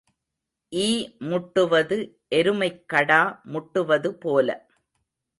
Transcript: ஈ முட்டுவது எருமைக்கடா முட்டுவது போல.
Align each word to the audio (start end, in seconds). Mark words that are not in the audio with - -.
ஈ 0.71 0.87
முட்டுவது 1.21 1.97
எருமைக்கடா 2.31 3.19
முட்டுவது 3.53 4.09
போல. 4.23 4.47